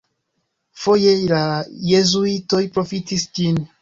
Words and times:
Foje 0.85 1.11
la 1.33 1.41
jezuitoj 1.91 2.63
profitis 2.79 3.29
ĝin. 3.39 3.63